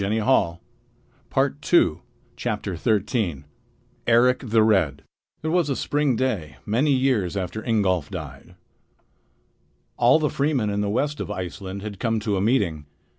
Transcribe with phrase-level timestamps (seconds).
[0.01, 1.95] Eric the
[4.63, 5.03] Red
[5.43, 8.55] It was a spring day many years after Ingolf died.
[9.97, 12.87] All the freemen in the west of Iceland had come to a meeting.